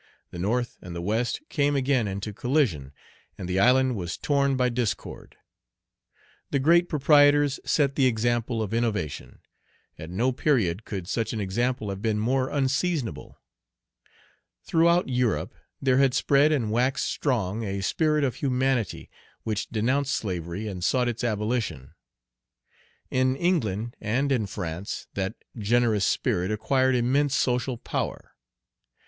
[0.31, 2.91] The North and the West came again into collision,
[3.37, 5.35] and the island was torn by discord.
[6.49, 9.41] The great proprietors set the example of innovation.
[9.99, 13.37] At no period could such an example have been more unseasonable.
[14.63, 19.07] Throughout Europe there had spread and waxed strong a spirit of humanity,
[19.43, 21.93] which denounced slavery and sought its abolition.
[23.11, 28.31] In England and in France that generous spirit acquired immense social power.